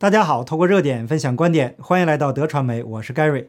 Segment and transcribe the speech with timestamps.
[0.00, 3.46] 大家好，透过热点分享观点，欢迎来到德传媒，我是 Gary。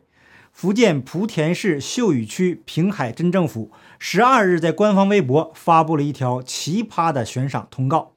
[0.52, 8.14] 福建莆田市秀屿区平海镇政府十二日在官方微博发布了一条奇葩的悬赏通告，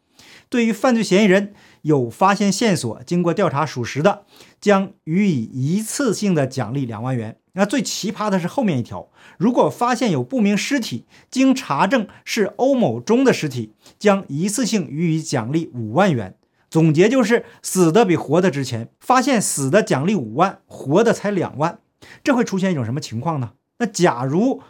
[0.49, 4.25] 对于犯罪嫌疑人有发现线索，经过调查属实的，
[4.59, 7.37] 将予以一次性的奖励两万元。
[7.53, 16.37] 那最奇葩的是后面一条，如果发现有不明尸体，经查证是欧某忠的尸体，将一次性予以奖励五万元。
[16.73, 18.89] 总结就是，死的比活的值钱。
[18.99, 21.81] 发现死的奖励五万，活的才两万，
[22.25, 23.51] 这会出现一种什么情况呢？
[23.77, 24.63] 那假如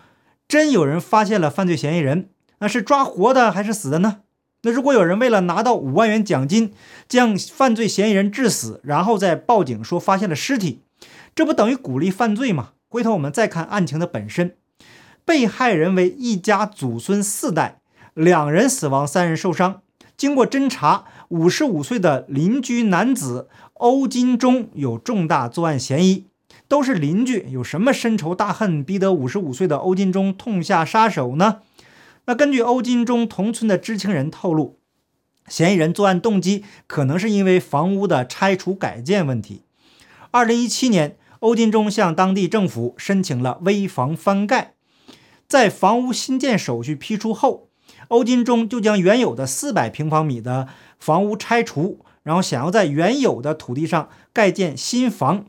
[0.49, 4.23] 真有人发现了犯罪嫌疑人，那是抓活的还是死的呢？
[4.63, 6.75] 那如果有人为了拿到五万元奖金，
[7.09, 10.83] 将犯罪嫌疑人致死，然后再报警说发现了尸体，
[11.37, 12.71] 这不等于鼓励犯罪吗？
[12.89, 14.57] 回头我们再看案情的本身，
[15.25, 17.81] 被害人为一家祖孙四代，
[18.15, 19.83] 两人死亡，三人受伤。
[20.15, 26.27] 经过侦查，五十五岁的邻居男子欧金忠有重大作案嫌疑。
[26.69, 31.61] 都是邻居，有什么深仇大恨，逼得五十五岁的欧金忠痛下杀手呢？
[32.27, 34.77] 那根据欧金忠同村的知情人透露，
[35.49, 39.63] 嫌疑人作案动机可能是因为房屋的拆除改建问题。
[40.33, 44.75] 二零一七年，欧金忠向当地政府申请了危房翻盖，
[45.49, 47.69] 在房屋新建手续批出后。
[48.13, 50.69] 欧金忠就将原有的四百平方米的
[50.99, 55.47] 房屋拆除，然后想要在原有的土地上盖建新房。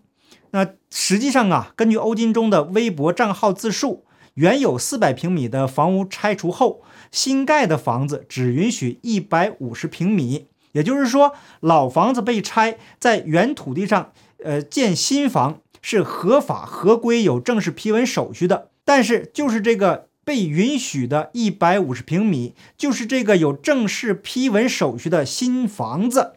[0.52, 10.48] 那实际上啊，根据欧金忠的微博账号自述，原有四百平米的房屋拆除后，新盖的房子只允许一百五十平米。
[10.72, 18.70] 也就是说，老房子被拆，在原土地上呃建新房是合法合规、有正式批文手续的。
[18.86, 20.08] 但是就是这个。
[20.26, 26.34] 被允许的一百五十平米，就是这个有正式批文手续的新房子。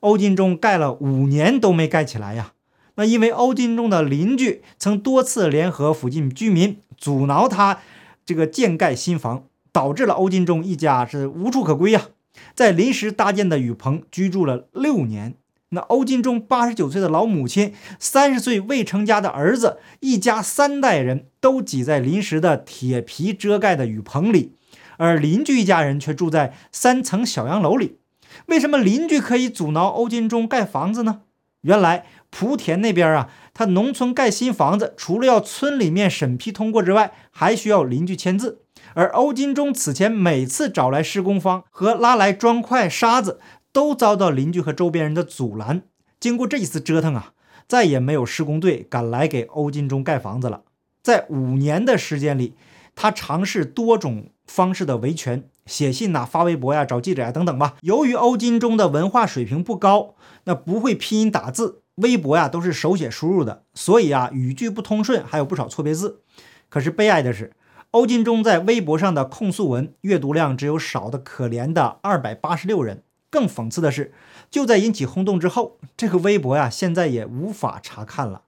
[0.00, 2.52] 欧金忠盖了五年都没盖起来呀。
[2.96, 7.80] 那因为欧金忠的邻居曾多次联合附近居民阻挠他
[8.26, 12.08] 这个建盖新房，导致了欧金忠一家是无处可归呀，
[12.54, 15.34] 在临时搭建的雨棚居住了六年。
[15.72, 24.56] 那欧金忠八十九岁的老母亲，三十岁未成家的儿子，一家三代人都挤在临时的铁皮遮盖的雨棚里，
[24.96, 27.98] 而邻居一家人却住在三层小洋楼里。
[28.46, 31.20] 为什么邻居可以阻挠欧金忠盖房子呢？
[31.60, 38.62] 原来莆田那边啊，他农村盖新房子，除了要村里面审批通过之外，还需要邻居签字。
[38.94, 43.38] 而欧金忠此前每次找来施工方和拉来砖块沙子。
[43.72, 45.82] 都遭到邻居和周边人的阻拦。
[46.18, 47.32] 经过这一次折腾啊，
[47.66, 50.62] 再也没有施工队敢来给欧金忠盖房子了。
[51.02, 52.54] 在五年的时间里，
[52.94, 57.76] 他尝试多种方式的维权，写信呐、发微博呀、找记者呀等等吧。
[57.80, 60.14] 由于欧金忠的文化水平不高，
[60.44, 66.20] 那不会拼音打字，微博呀都是手写输入的，所以啊语句不通顺，还有不少错别字。
[66.68, 67.54] 可是悲哀的是，
[67.92, 73.04] 欧金忠在微博上的控诉文阅读量只有少的可怜的二百八十六人。
[73.30, 74.12] 更讽刺的是，
[74.50, 78.42] 就在引起轰动之后，这个微博呀，现在也无法查看了。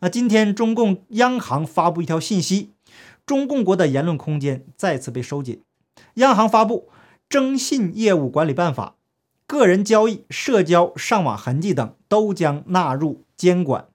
[0.00, 2.72] 那今天中共央行发布一条信息，
[3.24, 5.62] 中共国的言论空间再次被收紧。
[6.14, 6.90] 央行发布
[7.28, 8.96] 《征信业务管理办法》，
[9.46, 13.88] 个人交易、社交、上网痕迹等都将纳入监管。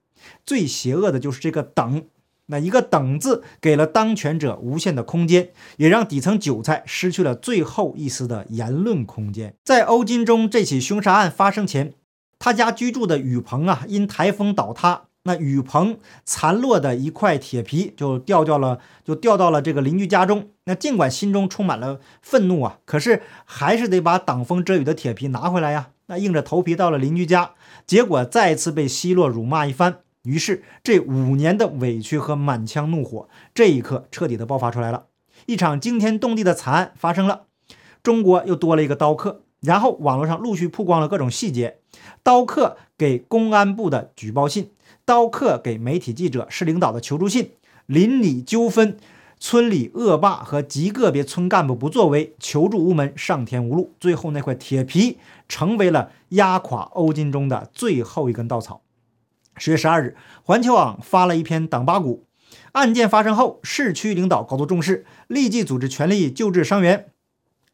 [0.46, 2.06] 最邪恶的就是这个“等”。
[2.52, 9.56] 那一个“等”字，给了当权者无限的空间，也让底层韭菜失去了最后一丝的言论空间。
[9.64, 11.94] 在欧金中这起凶杀案发生前，
[12.38, 20.50] 他家居住的雨棚啊，因台风倒塌，那雨棚残落的一块铁皮就掉掉了，就掉到了这个邻居家中。
[20.66, 25.92] 那尽管心中充满了愤怒啊，可是还是得把挡风遮雨的铁皮拿回来呀。
[26.08, 27.52] 那硬着头皮到了邻居家，
[27.88, 30.00] 结果再次被奚落辱骂一番。
[30.24, 35.06] 于是，这五年的委屈和满腔怒火，这一刻彻底的爆发出来了。
[35.48, 37.44] 一场惊天动地的惨案发生了，
[38.04, 39.42] 中国又多了一个刀客。
[39.62, 41.78] 然后，网络上陆续曝光了各种细节：
[42.24, 44.72] 刀客给公安部的举报信，
[45.06, 47.52] 刀客给媒体记者、市领导的求助信，
[47.88, 48.98] 邻里纠纷、
[49.40, 53.94] 村里恶霸和极个别村干部不作为，求助无门，上天无路。
[54.00, 55.18] 最后，那块铁皮
[55.48, 58.82] 成为了压垮欧金中的最后一根稻草。
[59.58, 62.26] 十月十二日，环球网发了一篇党八股。
[62.72, 67.08] 案件发生后，市区领导高度重视，立即组织全力救治伤员，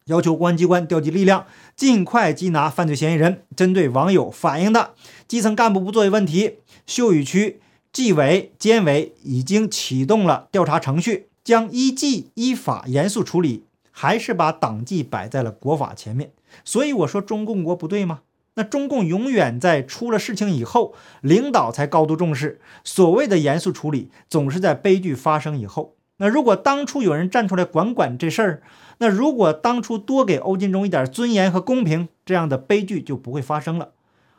[0.06, 1.46] 要求公安机关调集力量，
[1.76, 3.44] 尽快缉拿犯罪嫌疑人。
[3.56, 4.94] 针对网友反映的
[5.26, 7.60] 基层干部不作为问题，秀屿区
[7.92, 13.64] 纪委监委已经启动了调查程序，将依纪依法严肃处理。
[13.90, 16.30] 还是把党纪摆在了国法前面。
[16.64, 18.20] 所以我说中共国不对吗？
[18.58, 22.60] 那中共永远在出了事情以后，领导才高度重视。
[22.82, 25.94] 所谓的严肃处理，总是在悲剧发生以后。
[26.16, 28.62] 那如果当初有人站出来管管这事儿，
[28.98, 33.90] 那如果当初多给欧金忠一点尊严和公平，这样的悲剧就不会发生了。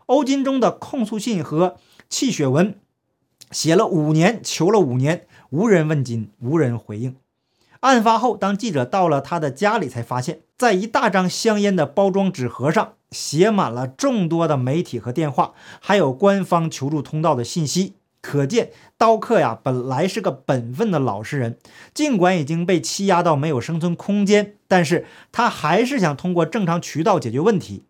[0.07, 1.77] 欧金忠的控诉信和
[2.09, 2.75] 泣血文，
[3.51, 7.15] 写了五年，求了五年，无人问津，无人回应。
[7.79, 17.95] 案发后，当记者到了他的家里，才发现，在一大张香烟的包装纸盒上，写满了众多的媒体和电话，还有官方求助通道的信息。
[18.21, 21.57] 可见，刀客呀，本来是个本分的老实人，
[21.93, 27.85] 尽管已经被欺压到没有生存空间，但是他还是想通过正常渠道解决问题。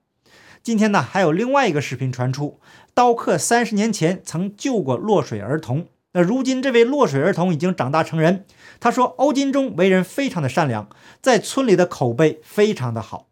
[0.62, 2.60] 今天呢，还有另外一个视频传出，
[2.94, 5.88] 刀客三十年前曾救过落水儿童。
[6.12, 8.45] 那如今，这位落水儿童已经长大成人。
[8.80, 10.88] 他说，欧金忠为人非常的善良，
[11.22, 13.28] 在村里的口碑非常的好。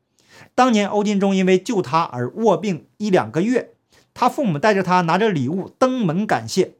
[0.55, 3.71] 当年欧金忠因为救他而卧病一两个月，
[4.13, 6.73] 他父母带着他拿着礼物登门感谢，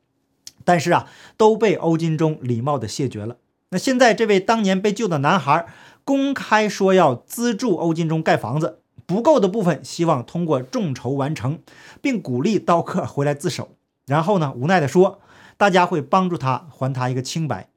[0.64, 1.08] 但是啊，
[1.38, 3.38] 都被欧金忠礼貌的谢绝了。
[3.70, 5.66] 那现在，这位当年被救的男孩
[6.04, 11.60] 公开说要资助欧金忠盖房子，不够的部分希望通过众筹完成，
[12.02, 13.70] 并鼓励刀客回来自首。
[14.06, 15.20] 然后呢，无奈的说。
[15.60, 17.70] 大家会帮助他还他一个清白，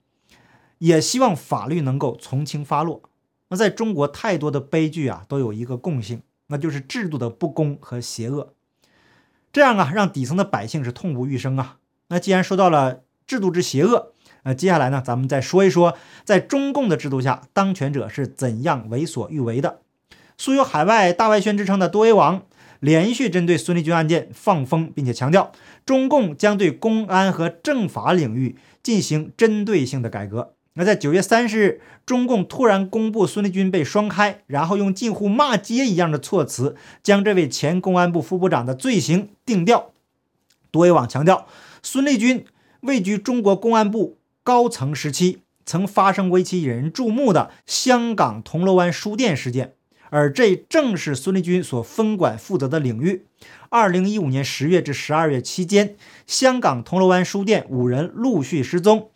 [0.80, 3.00] 也希望法律能够从轻发落。
[3.50, 8.54] 那在中国，太多的悲剧啊，都有一个共性，那就是制度的不公和邪恶。
[9.52, 11.76] 这样啊，让底层的百姓是痛不欲生啊。
[12.08, 14.14] 那既然说到了制度之邪恶，
[14.44, 19.82] 那接下来呢，咱们再说一说，在中共的制度下，当权者是怎样为所欲为的。
[20.38, 22.42] 素有海外大外宣之称的多维网。
[22.78, 25.52] 连续针对孙立军案件放风，并且强调
[25.84, 30.54] 中共将对公安和政法领域进行针对性的改革。
[30.74, 39.90] 那在九月三十日，中共突然公布孙立军被双开，然后用近乎骂街一样的措辞将这位前公安部副部长的罪行定调。
[40.70, 41.46] 多维网强调，
[41.82, 42.44] 孙立军
[42.82, 49.74] 位居中国公安部高层时期，曾发生过一起引人注目的香港铜锣湾书店事件。
[50.12, 53.26] 而这正是孙立军所分管负责的领域。
[53.68, 55.96] 二零一五年十月至十二月期间，
[56.26, 59.10] 香港铜锣湾书店五人陆续失踪，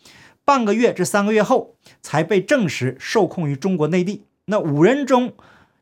[0.45, 4.25] 半个月至三个月后才被证实受控于中国内地。
[4.47, 5.33] 那五人中，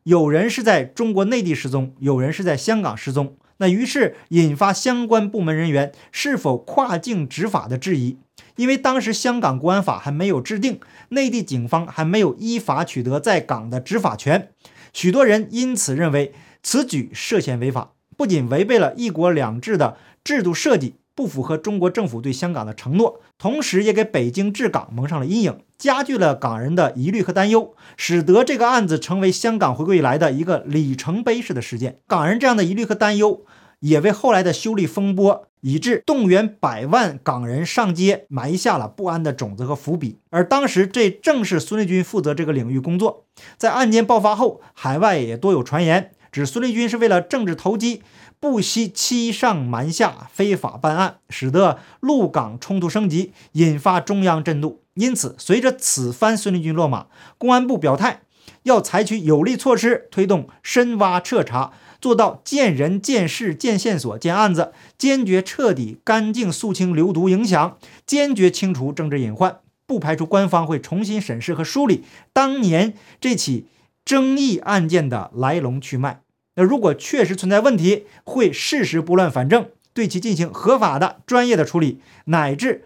[0.05, 3.37] 有人是在中国内地失踪，有人是在香港失踪。
[3.59, 8.19] 那于是引发相关部门人员是否跨境执法的质疑，
[8.57, 10.81] 因为当时香港国安法还没有制定，
[11.11, 14.51] 内地警方还没有依法取得在港的执法权。
[14.93, 16.33] 许多人因此认为
[16.63, 31.99] 此举涉嫌违法，不仅违背了一国两制的制度设计，不符合中国政府对香港的承诺，同时也给北京治港蒙上了阴影，加剧了港人的疑虑和担忧，使得这个案子成为香港回归以来的一个里程碑式的事件。
[32.07, 33.43] 港人这样的疑虑和担忧，
[33.81, 35.49] 也为后来的修例风波。
[35.65, 40.19] 以致动员百万港人上街，埋下了不安的种子和伏笔。
[40.31, 43.27] 而当时，这正是孙立军负责这个领域工作。
[43.57, 48.03] 在案件爆发后，海外也多有传言，指孙立军是为了政治投机，
[48.41, 54.81] 不惜欺上瞒下，非法办案，使得陆港冲突升级，引发中央震怒。
[54.95, 58.23] 因此，随着此番孙立军落马，公安部表态，
[58.63, 61.73] 要采取有力措施，推动深挖彻查。
[62.01, 72.03] 做到见人、见事、见线索、见案子，坚决彻底干净肃清流毒影响，坚决清除政治隐患，不排除官方会重新审视和梳理
[72.33, 73.67] 当年这起
[74.05, 76.23] 争议案件的来龙去脉。
[76.55, 82.85] 那如果确实存在问题，会适时拨乱反正，对其进行合法的、专业的处理，乃至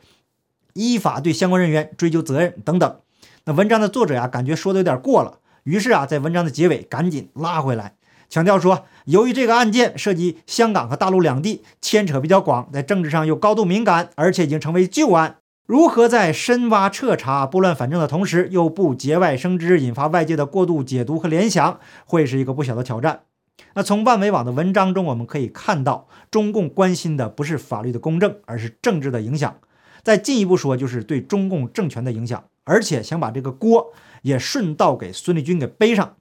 [0.75, 3.01] 依法对相关人员追究责任等等。
[3.45, 7.95] 那文章的作者呀，感觉说的有点过了，于是啊，在文章的结尾赶紧拉回来。
[8.29, 23.21] 强调说，由于这个案件涉及香港和大陆两地，牵扯比较广，在政治上又高度敏感，而且已经成为旧案，如何在深挖彻查、拨乱反正的同时，又不节外生枝，引发外界的过度解读和联想，会是一个不小的挑战。
[23.75, 29.59] 那从万维网的文章中，我们可以看到，中共关心的不是法律的公正，而是政治的影响。
[30.03, 36.17] 再进一步说，就是对中共政权的影响，而且想把这个锅也顺道给孙立军给背上。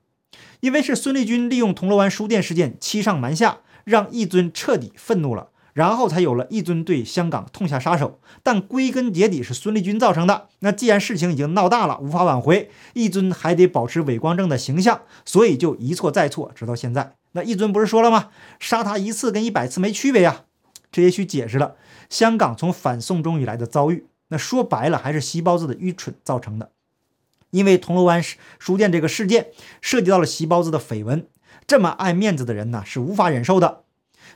[0.59, 8.19] 因为是孙立军利用铜锣湾书店事件欺上瞒下，让一尊彻底愤怒了，然后才有了一尊对香港痛下杀手。
[8.43, 10.47] 但归根结底是孙立军造成的。
[10.59, 17.13] 那既然事情已经闹大了，无法挽回，一尊还得保持伪光正的形象，所以就一错再错，直到现在。
[17.35, 18.29] 那一尊不是说了吗？
[18.61, 20.45] 杀他一次跟一百次没区别呀。
[20.89, 21.75] 这也许解释了
[22.09, 24.07] 香港从反送中以来的遭遇。
[24.29, 26.71] 那说白了，还是习包子的愚蠢造成的。
[27.51, 28.23] 因为铜锣湾
[28.57, 29.47] 书店这个事件
[29.81, 31.27] 涉及到了席包子的绯闻，
[31.67, 33.83] 这么爱面子的人呢是无法忍受的。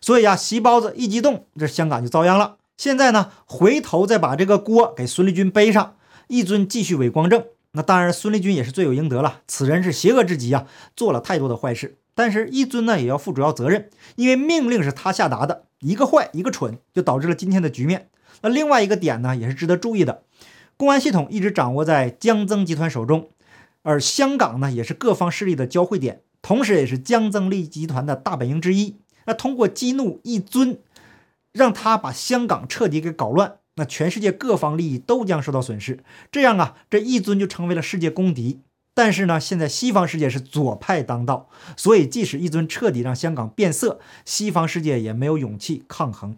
[0.01, 2.57] 所以啊，席包子一激动，这香港就遭殃了。
[2.75, 5.95] 现在呢，回头再把这个锅给孙立军背上，
[6.27, 7.45] 一尊继续伪光正。
[7.71, 9.41] 那当然，孙立军也是罪有应得了。
[9.47, 10.65] 此人是邪恶至极啊，
[10.95, 11.97] 做了太多的坏事。
[12.13, 18.09] 但是，一尊呢也要负主要责任，因为命令是他下达的，一个坏，一个蠢，就导致了今天的局面。
[18.41, 20.23] 那另外一个点呢，也是值得注意的，
[20.75, 23.29] 公安系统一直掌握在江曾集团手中，
[23.83, 28.97] 而香港呢，也是各方势力的交汇点，同时也是江曾利益集团的大本营之一。
[29.25, 30.79] 那通过激怒一尊，
[31.51, 36.03] 让他把香港彻底给搞乱，那全世界各方利益都将受到损失。
[36.31, 38.61] 这样啊，这一尊就成为了世界公敌。
[38.99, 46.35] 但是呢，现在西方世界是左派当道，所以即使一尊彻底让香港变色，西方世界也没有勇气抗衡。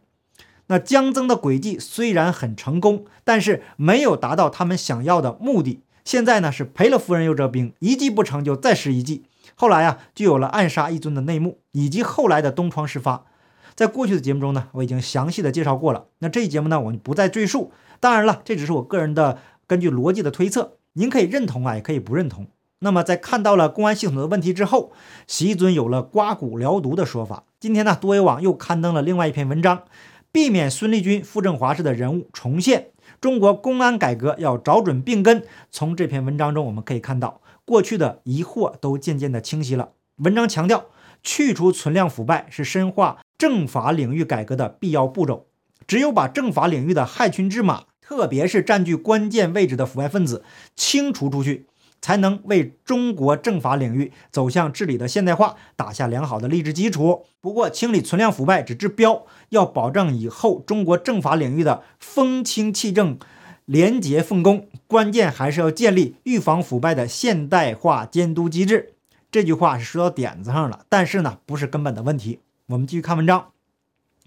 [0.67, 5.81] 那江增的诡计虽然很成功，但是没有达到他们想要的目的。
[6.05, 9.23] 现在呢是赔了夫人又折兵，一计不成就再施一计。
[9.55, 13.25] 后来啊，就有了暗杀一尊的内幕，以及后来的东窗事发。
[13.73, 16.05] 在过去的节目中呢，我已经详细的介绍过了。
[16.19, 17.71] 那这一节目呢，我们不再赘述。
[17.99, 22.47] 当然了，这只是我个人的根据逻辑的推测，您可以认同啊，也可以不认同。
[22.79, 24.91] 那么在看到了公安系统的问题之后，
[25.27, 27.43] 习尊有了刮骨疗毒的说法。
[27.59, 29.83] 今天呢，多维网又刊登了另外一篇文章，
[30.31, 32.87] 避免孙立军、傅政华式的人物重现。
[33.21, 35.45] 中国公安改革要找准病根。
[35.69, 39.91] 从这篇文章中，我们可以看到过去的疑惑都渐渐的清晰了。
[40.17, 40.87] 文章强调，
[41.21, 45.45] 去除存量腐败是深化政法领域改革的必要步骤。
[45.85, 50.43] 只有把政法领域的害群之马，特别是占据关键位置的腐败分子
[50.75, 51.65] 清除出去，
[52.01, 57.25] 才能为中国政法领域走向治理的现代化打下良好的励志基础。
[57.39, 63.17] 不过，清理存量腐败只治标，要保证以后中国政法领域的风清气正、
[63.63, 68.95] 廉洁奉公，关键还是要建立预防腐败的现代化监督机制。
[69.31, 72.39] 这句话是说到点子上了，但是呢，不是根本的问题。
[72.65, 73.51] 我们继续看文章。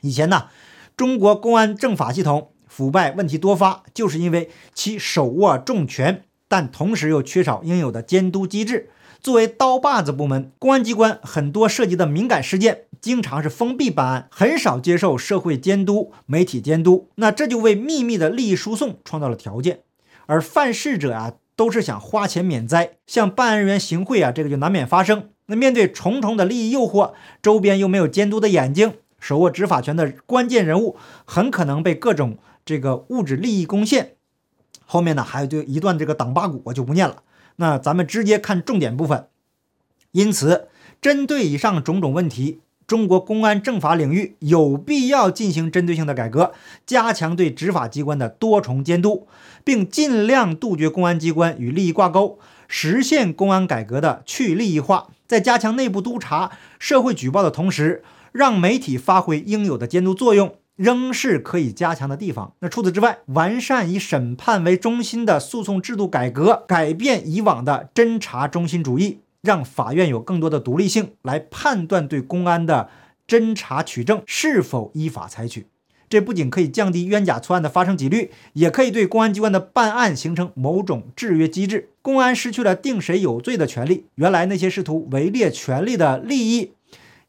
[0.00, 0.46] 以前呢，
[0.96, 6.24] 中国公安政法系统腐败问题多发，就是因为其手握重权。
[6.48, 8.90] 但同时又缺少应有的监督机制。
[9.20, 17.08] 作为刀把子部门，公安机关很多涉及的敏感事件，经常是封闭办案，很少接受社会监督、媒体监督。
[17.14, 19.78] 那这就为秘密的利益输送创造了条件。
[20.26, 25.28] 而犯事者啊，都是想花钱免灾，向办案人员行贿啊，这个就难免发生。
[25.46, 34.16] 那面对重重的利益诱惑，周边又没有监督的眼睛，手握执法权的关键人物，很可能被各种这个物质利益攻陷。
[34.84, 37.22] 后面呢还有就一段这个党八股我就不念了，
[37.56, 39.28] 那咱们直接看重点部分。
[40.12, 40.68] 因此，
[41.00, 46.52] 针对以上种种问题，中国公安政法领域有必要进行针对性的改革，
[46.84, 49.26] 加强对执法机关的多重监督，
[49.64, 52.38] 并尽量杜绝公安机关与利益挂钩，
[52.68, 55.08] 实现公安改革的去利益化。
[55.26, 58.04] 在加强内部督查、社会举报的同时，
[58.34, 60.56] 让媒体发挥应有的监督作用。
[60.76, 62.52] 仍是可以加强的地方。
[62.58, 72.88] 那除此之外，完善以审判为中心的诉讼制度改革，改变以往的侦查中心主义，让法院有更多的独立性来判断对公安的
[73.28, 75.66] 侦查取证是否依法采取。
[76.08, 81.90] 这不仅可以降低冤假错案的发生几率，也可以对公安机关的办案形成某种制约机制。
[82.02, 86.72] 公安失去了定谁有罪的权利，原来那些试图围猎权力的利益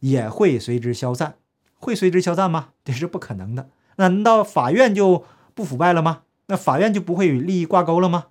[0.10, 1.36] 也会随之消散。
[1.74, 2.70] 会随之消散吗？
[2.84, 3.70] 这是不可能的。
[3.98, 6.22] 难道法院就不腐败了吗？
[6.48, 8.26] 那法院就不会与利益挂钩了吗？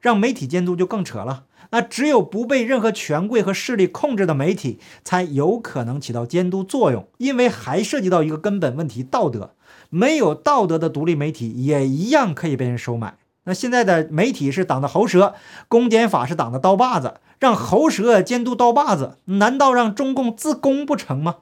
[0.00, 1.44] 让媒体监督就更扯了。
[1.70, 7.06] 那只有不被任何权贵和势力控制的媒体，才有可能起到监督作用。
[7.18, 9.54] 因为还涉及到一个根本问题：道德。
[9.90, 13.18] 没有道德的独立媒体，也一样可以被人收买。
[13.48, 15.34] 那现在的媒体是党的喉舌，
[15.68, 21.36] 公检法是党的刀把子，让喉舌监督刀把子，难道让中共自宫不成吗？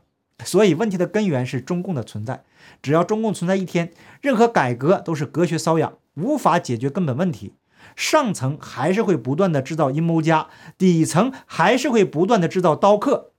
[0.45, 2.45] 所以，问题的根源是中共的存在。
[2.81, 7.55] 只要中共存在一天，任何改革都是隔靴搔痒，无法解决根本问题。
[7.97, 10.47] 上层还是会不断的制造阴谋家，
[10.79, 13.33] 底层还是会不断的制造刀客，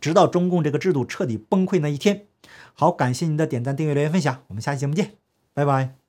[0.00, 2.26] 直到中共这个制度彻底崩溃那一天。
[2.72, 5.12] 好，感谢您的点赞、订阅、留言、分享，我们下期节目见，
[5.54, 5.94] 拜拜。